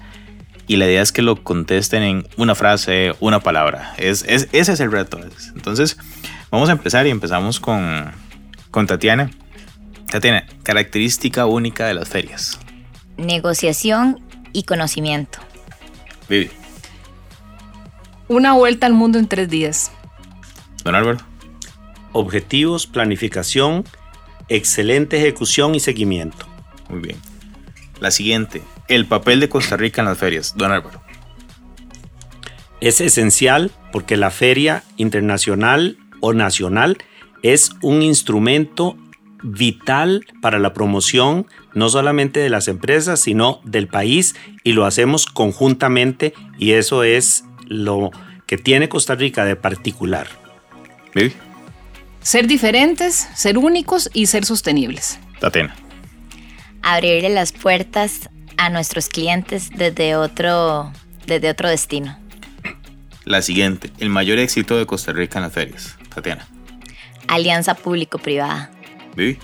[0.68, 3.94] y la idea es que lo contesten en una frase, una palabra.
[3.98, 5.20] Es, ese es el reto.
[5.54, 5.98] Entonces,
[6.52, 8.12] vamos a empezar y empezamos con,
[8.72, 9.30] con Tatiana.
[10.08, 12.60] Tatiana, característica única de las ferias.
[13.18, 14.20] Negociación
[14.54, 15.40] y conocimiento.
[16.28, 16.50] Vivi.
[18.28, 19.92] Una vuelta al mundo en tres días.
[20.84, 21.20] Don Álvaro.
[22.12, 23.86] Objetivos, planificación,
[24.48, 26.48] excelente ejecución y seguimiento.
[26.90, 27.18] Muy bien.
[28.00, 30.54] La siguiente, el papel de Costa Rica en las ferias.
[30.56, 31.02] Don Álvaro.
[32.82, 36.98] Es esencial porque la feria internacional o nacional
[37.44, 38.98] es un instrumento
[39.42, 45.26] vital para la promoción no solamente de las empresas, sino del país y lo hacemos
[45.26, 48.12] conjuntamente y eso es lo
[48.46, 50.28] que tiene Costa Rica de particular.
[52.22, 55.20] Ser diferentes, ser únicos y ser sostenibles.
[55.40, 55.76] Tatena.
[56.82, 60.92] Abrirle las puertas a nuestros clientes desde otro,
[61.28, 62.18] desde otro destino.
[63.26, 65.99] La siguiente, el mayor éxito de Costa Rica en las ferias.
[66.22, 66.48] Tatiana.
[67.28, 68.72] Alianza público-privada.
[69.16, 69.40] Vivi.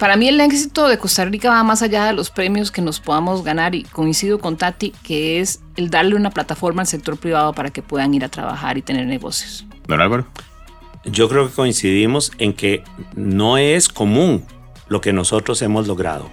[0.00, 3.00] Para mí el éxito de Costa Rica va más allá de los premios que nos
[3.00, 7.52] podamos ganar y coincido con Tati que es el darle una plataforma al sector privado
[7.52, 9.66] para que puedan ir a trabajar y tener negocios.
[9.86, 10.26] Don Álvaro.
[11.04, 12.82] Yo creo que coincidimos en que
[13.14, 14.46] no es común
[14.88, 16.30] lo que nosotros hemos logrado.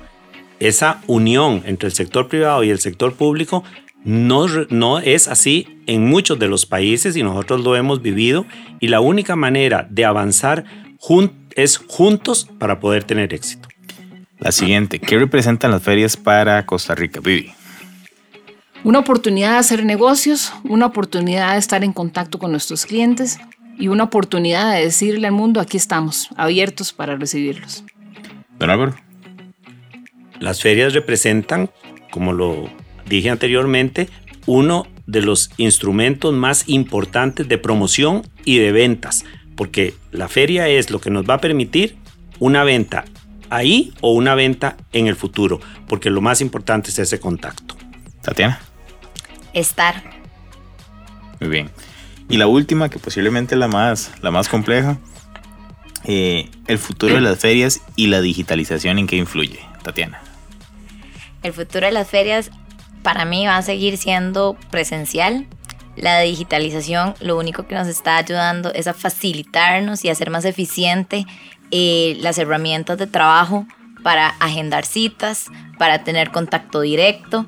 [0.62, 3.66] Esa unión entre el sector privado y el sector público
[4.08, 8.46] no, no es así en muchos de los países y nosotros lo hemos vivido
[8.80, 10.64] y la única manera de avanzar
[11.58, 13.68] es juntos para poder tener éxito.
[14.40, 17.52] La siguiente, ¿qué representan las ferias para Costa Rica, Vivi?
[18.86, 23.40] Una oportunidad de hacer negocios, una oportunidad de estar en contacto con nuestros clientes
[23.78, 27.84] y una oportunidad de decirle al mundo, aquí estamos, abiertos para recibirlos.
[28.58, 28.96] Don Álvaro.
[30.40, 31.70] Las ferias representan,
[32.10, 32.70] como lo
[33.08, 34.10] dije anteriormente,
[34.46, 40.90] uno de los instrumentos más importantes de promoción y de ventas, porque la feria es
[40.90, 41.98] lo que nos va a permitir
[42.40, 43.06] una venta
[43.50, 47.76] ahí o una venta en el futuro, porque lo más importante es ese contacto.
[48.22, 48.60] Tatiana.
[49.54, 50.04] Estar.
[51.40, 51.70] Muy bien.
[52.30, 54.98] Y la última, que posiblemente la más, la más compleja,
[56.04, 60.22] eh, el futuro de las ferias y la digitalización en qué influye, Tatiana.
[61.44, 62.52] El futuro de las ferias
[63.04, 65.48] para mí va a seguir siendo presencial.
[65.96, 71.26] La digitalización lo único que nos está ayudando es a facilitarnos y hacer más eficiente
[71.72, 73.66] eh, las herramientas de trabajo
[74.04, 77.46] para agendar citas, para tener contacto directo,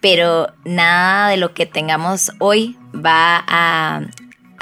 [0.00, 4.02] pero nada de lo que tengamos hoy va a,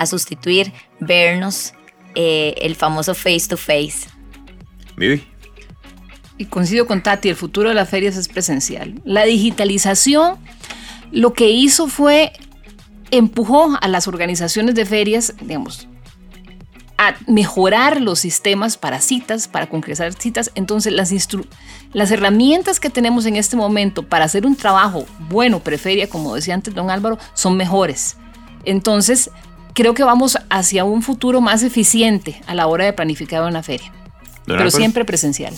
[0.06, 1.72] sustituir vernos
[2.14, 4.08] eh, el famoso face to face.
[4.96, 5.33] Vivi.
[6.36, 9.00] Y coincido con Tati, el futuro de las ferias es presencial.
[9.04, 10.38] La digitalización
[11.12, 12.32] lo que hizo fue
[13.10, 15.86] empujó a las organizaciones de ferias, digamos,
[16.98, 20.50] a mejorar los sistemas para citas, para concretar citas.
[20.54, 21.12] Entonces, las,
[21.92, 26.54] las herramientas que tenemos en este momento para hacer un trabajo bueno preferia, como decía
[26.54, 28.16] antes don Álvaro, son mejores.
[28.64, 29.30] Entonces,
[29.74, 33.92] creo que vamos hacia un futuro más eficiente a la hora de planificar una feria,
[34.46, 35.54] pero siempre presencial.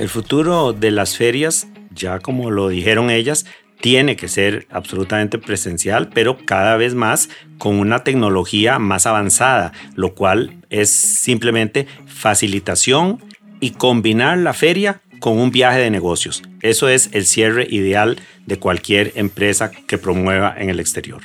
[0.00, 3.44] El futuro de las ferias, ya como lo dijeron ellas,
[3.82, 10.14] tiene que ser absolutamente presencial, pero cada vez más con una tecnología más avanzada, lo
[10.14, 13.22] cual es simplemente facilitación
[13.60, 16.42] y combinar la feria con un viaje de negocios.
[16.62, 21.20] Eso es el cierre ideal de cualquier empresa que promueva en el exterior.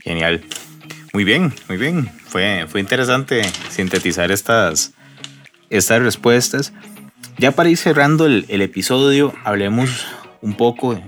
[0.00, 0.42] Genial.
[1.12, 2.10] Muy bien, muy bien.
[2.26, 4.94] Fue, fue interesante sintetizar estas,
[5.70, 6.72] estas respuestas.
[7.36, 10.06] Ya para ir cerrando el, episodio, hablemos
[10.40, 11.00] un poco,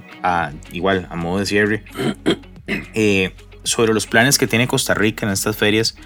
[0.73, 1.85] igual a modo de cierre,
[2.67, 5.97] eh, sobre los planes que tiene Costa Rica en estas ferias,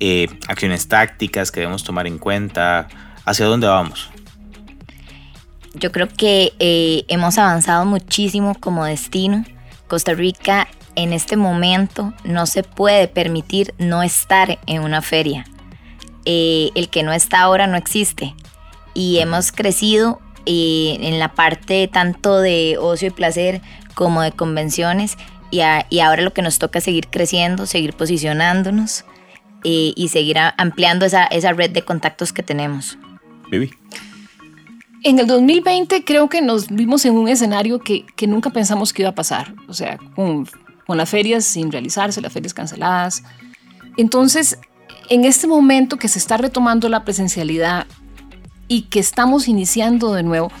[0.00, 2.88] eh, acciones tácticas que debemos tomar en cuenta,
[3.24, 4.10] hacia dónde vamos.
[5.74, 9.44] Yo creo que eh, hemos avanzado muchísimo como destino.
[9.86, 15.44] Costa Rica en este momento no se puede permitir no estar en una feria.
[16.24, 18.34] el que no está ahora no existe
[18.98, 23.62] y hemos crecido eh, en la parte tanto de ocio y placer
[23.94, 25.16] como de convenciones
[25.52, 29.04] y, ahora lo que nos toca es seguir creciendo, seguir posicionándonos
[29.62, 32.98] eh, y seguir ampliando esa, esa, red de contactos que tenemos.
[33.52, 33.70] Vivi.
[35.04, 39.02] En el 2020 creo que nos vimos en un escenario que, que nunca pensamos que
[39.02, 40.48] iba a pasar, o sea, con,
[40.88, 43.22] con las ferias sin realizarse, las ferias canceladas.
[43.96, 44.58] Entonces,
[45.08, 47.86] en este momento que se está retomando la presencialidad,
[48.68, 50.52] y que estamos iniciando de nuevo,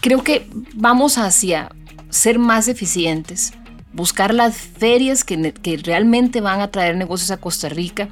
[0.00, 1.70] creo que vamos hacia
[2.10, 3.52] ser más eficientes,
[3.92, 8.08] buscar las ferias que, realmente van a traer negocios a Costa Rica,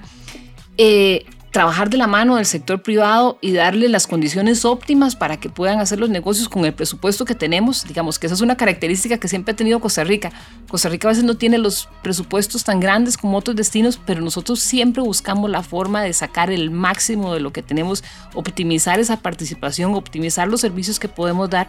[0.78, 5.48] eh, trabajar de la mano del sector privado y darle las condiciones óptimas para que
[5.48, 7.84] puedan hacer los negocios con el presupuesto que tenemos.
[7.86, 10.32] Digamos que esa es una característica que siempre ha tenido Costa Rica.
[10.68, 14.60] Costa Rica a veces no tiene los presupuestos tan grandes como otros destinos, pero nosotros
[14.60, 19.94] siempre buscamos la forma de sacar el máximo de lo que tenemos, optimizar esa participación,
[19.94, 21.68] optimizar los servicios que podemos dar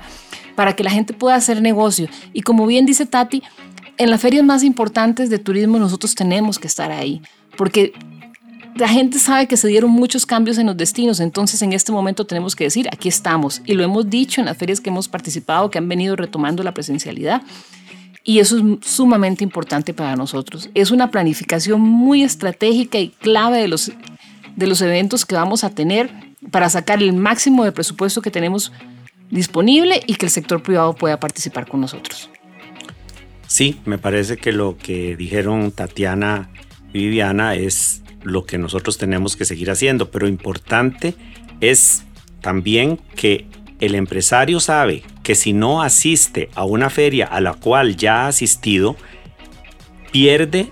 [0.56, 2.08] para que la gente pueda hacer negocio.
[2.34, 3.42] Y como bien dice Tati,
[3.98, 7.22] en las ferias más importantes de turismo nosotros tenemos que estar ahí,
[7.56, 7.94] porque
[8.78, 12.26] la gente sabe que se dieron muchos cambios en los destinos, entonces en este momento
[12.26, 13.62] tenemos que decir, aquí estamos.
[13.66, 16.74] Y lo hemos dicho en las ferias que hemos participado, que han venido retomando la
[16.74, 17.42] presencialidad.
[18.24, 20.70] Y eso es sumamente importante para nosotros.
[20.74, 23.92] Es una planificación muy estratégica y clave de los,
[24.56, 26.12] de los eventos que vamos a tener
[26.52, 28.72] para sacar el máximo de presupuesto que tenemos
[29.30, 32.30] disponible y que el sector privado pueda participar con nosotros.
[33.48, 36.50] Sí, me parece que lo que dijeron Tatiana
[36.94, 41.16] y Viviana es lo que nosotros tenemos que seguir haciendo, pero importante
[41.62, 42.04] es
[42.42, 43.46] también que
[43.80, 48.28] el empresario sabe que si no asiste a una feria a la cual ya ha
[48.28, 48.96] asistido,
[50.12, 50.70] pierde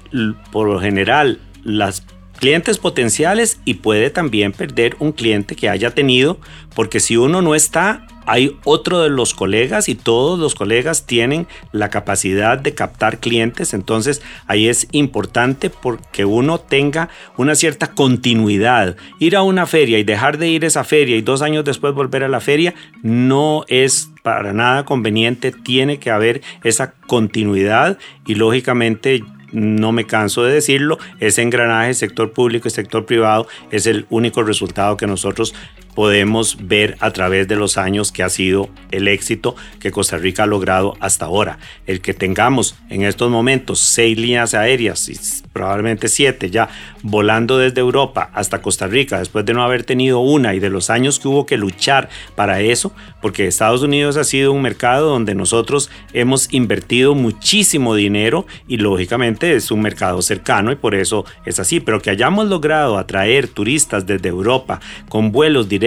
[0.51, 2.03] por lo general las
[2.39, 6.39] clientes potenciales y puede también perder un cliente que haya tenido,
[6.73, 11.47] porque si uno no está, hay otro de los colegas y todos los colegas tienen
[11.71, 18.95] la capacidad de captar clientes, entonces ahí es importante porque uno tenga una cierta continuidad.
[19.19, 21.93] Ir a una feria y dejar de ir a esa feria y dos años después
[21.93, 28.35] volver a la feria no es para nada conveniente, tiene que haber esa continuidad y
[28.35, 34.05] lógicamente no me canso de decirlo, ese engranaje sector público y sector privado es el
[34.09, 35.53] único resultado que nosotros
[35.95, 40.43] podemos ver a través de los años que ha sido el éxito que Costa Rica
[40.43, 41.57] ha logrado hasta ahora.
[41.87, 45.17] El que tengamos en estos momentos seis líneas aéreas, y
[45.53, 46.69] probablemente siete ya,
[47.01, 50.89] volando desde Europa hasta Costa Rica, después de no haber tenido una y de los
[50.89, 52.91] años que hubo que luchar para eso,
[53.21, 59.55] porque Estados Unidos ha sido un mercado donde nosotros hemos invertido muchísimo dinero y lógicamente
[59.55, 64.05] es un mercado cercano y por eso es así, pero que hayamos logrado atraer turistas
[64.05, 65.84] desde Europa con vuelos directos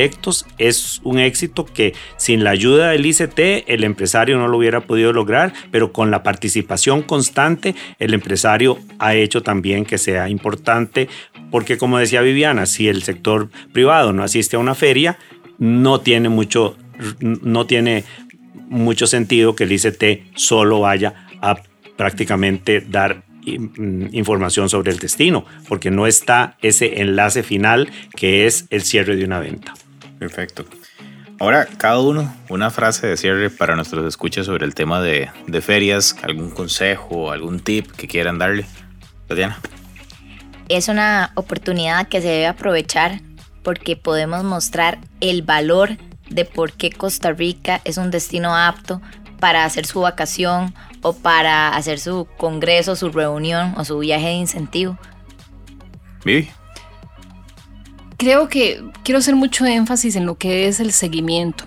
[0.58, 5.12] es un éxito que sin la ayuda del ICT el empresario no lo hubiera podido
[5.12, 11.08] lograr, pero con la participación constante el empresario ha hecho también que sea importante,
[11.50, 15.18] porque como decía Viviana, si el sector privado no asiste a una feria,
[15.58, 16.76] no tiene mucho,
[17.20, 18.04] no tiene
[18.68, 21.60] mucho sentido que el ICT solo vaya a
[21.96, 28.66] prácticamente dar mm, información sobre el destino, porque no está ese enlace final que es
[28.70, 29.74] el cierre de una venta.
[30.18, 30.64] Perfecto.
[31.40, 35.60] Ahora, cada uno, una frase de cierre para nuestros escuchas sobre el tema de, de
[35.60, 38.66] ferias, algún consejo, algún tip que quieran darle.
[39.28, 39.58] Tatiana.
[40.68, 43.20] Es una oportunidad que se debe aprovechar
[43.62, 45.96] porque podemos mostrar el valor
[46.28, 49.00] de por qué Costa Rica es un destino apto
[49.38, 54.32] para hacer su vacación o para hacer su congreso, su reunión o su viaje de
[54.32, 54.98] incentivo.
[56.24, 56.50] Vivi
[58.18, 61.64] creo que quiero hacer mucho énfasis en lo que es el seguimiento.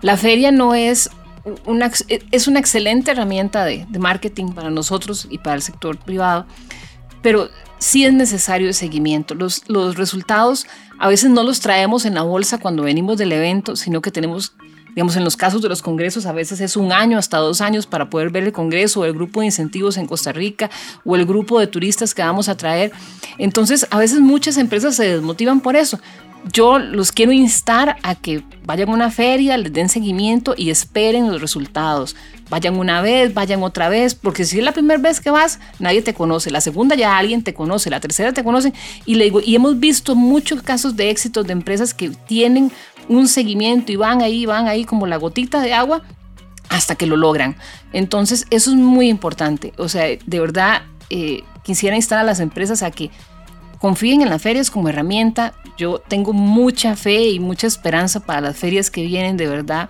[0.00, 1.10] La feria no es
[1.66, 1.90] una,
[2.30, 6.46] es una excelente herramienta de, marketing para nosotros y para el sector privado,
[7.20, 9.34] pero sí es necesario el seguimiento.
[9.34, 10.66] Los, los resultados
[10.98, 14.54] a veces no los traemos en la bolsa cuando venimos del evento, sino que tenemos
[14.98, 17.86] Digamos, en los casos de los congresos a veces es un año hasta dos años
[17.86, 20.70] para poder ver el congreso o el grupo de incentivos en Costa Rica
[21.04, 22.90] o el grupo de turistas que vamos a traer.
[23.38, 26.00] Entonces, a veces muchas empresas se desmotivan por eso.
[26.52, 31.30] Yo los quiero instar a que vayan a una feria, les den seguimiento y esperen
[31.30, 32.16] los resultados.
[32.50, 36.02] Vayan una vez, vayan otra vez, porque si es la primera vez que vas, nadie
[36.02, 36.50] te conoce.
[36.50, 38.72] La segunda ya alguien te conoce, la tercera te conoce.
[39.06, 42.72] Y, le digo, y hemos visto muchos casos de éxitos de empresas que tienen
[43.08, 46.02] un seguimiento y van ahí, van ahí como la gotita de agua
[46.68, 47.56] hasta que lo logran.
[47.92, 49.72] Entonces, eso es muy importante.
[49.78, 53.10] O sea, de verdad, eh, quisiera instar a las empresas a que
[53.78, 55.54] confíen en las ferias como herramienta.
[55.76, 59.88] Yo tengo mucha fe y mucha esperanza para las ferias que vienen, de verdad.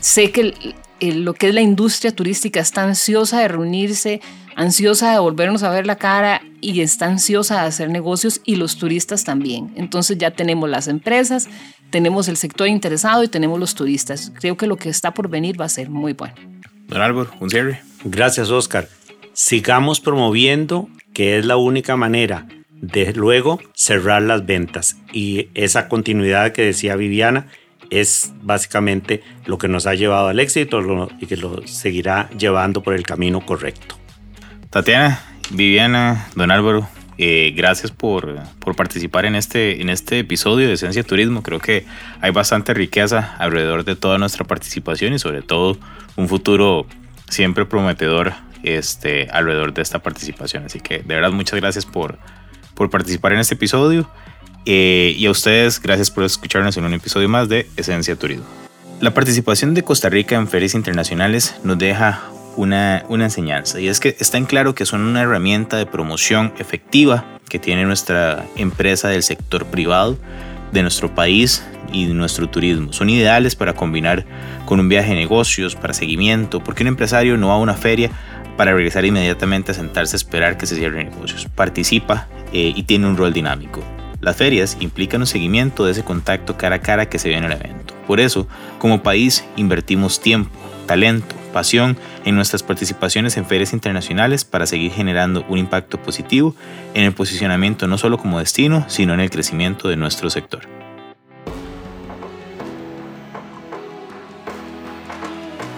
[0.00, 4.20] Sé que lo que es la industria turística está ansiosa de reunirse,
[4.56, 8.76] ansiosa de volvernos a ver la cara y está ansiosa de hacer negocios y los
[8.76, 9.72] turistas también.
[9.76, 11.48] Entonces ya tenemos las empresas,
[11.92, 14.32] tenemos el sector interesado y tenemos los turistas.
[14.40, 16.34] Creo que lo que está por venir va a ser muy bueno.
[16.88, 17.82] Don Álvaro, un cierre.
[18.02, 18.88] Gracias, Oscar.
[19.34, 22.48] Sigamos promoviendo, que es la única manera
[22.80, 24.96] de luego cerrar las ventas.
[25.12, 27.46] Y esa continuidad que decía Viviana
[27.90, 30.80] es básicamente lo que nos ha llevado al éxito
[31.20, 33.96] y que lo seguirá llevando por el camino correcto.
[34.70, 36.88] Tatiana, Viviana, don Álvaro,
[37.18, 41.42] Eh, gracias por, por, participar en este, en este episodio de Esencia Turismo.
[41.42, 41.84] Creo que
[42.20, 45.78] hay bastante riqueza alrededor de toda nuestra participación y sobre todo
[46.16, 46.86] un futuro
[47.28, 48.32] siempre prometedor
[48.62, 50.64] este, alrededor de esta participación.
[50.64, 52.18] Así que de verdad muchas gracias por,
[52.74, 54.08] por participar en este episodio.
[54.64, 58.46] Eh, y a ustedes, gracias por escucharnos en un episodio más de Esencia Turismo.
[59.00, 62.22] La participación de Costa Rica en ferias internacionales nos deja
[62.56, 66.52] una, una enseñanza y es que está en claro que son una herramienta de promoción
[66.58, 70.18] efectiva que tiene nuestra empresa del sector privado
[70.72, 72.92] de nuestro país y de nuestro turismo.
[72.92, 74.24] Son ideales para combinar
[74.64, 78.10] con un viaje de negocios, para seguimiento, porque un empresario no va a una feria
[78.56, 81.46] para regresar inmediatamente a sentarse a esperar que se cierren negocios.
[81.54, 83.82] Participa eh, y tiene un rol dinámico.
[84.20, 87.44] Las ferias implican un seguimiento de ese contacto cara a cara que se ve en
[87.44, 87.94] el evento.
[88.06, 88.46] Por eso,
[88.78, 90.50] como país, invertimos tiempo,
[90.86, 96.54] talento, pasión en nuestras participaciones en ferias internacionales para seguir generando un impacto positivo
[96.94, 100.81] en el posicionamiento no solo como destino, sino en el crecimiento de nuestro sector.